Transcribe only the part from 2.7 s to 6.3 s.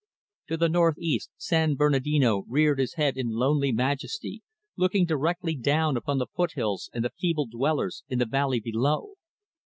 his head in lonely majesty looking directly down upon the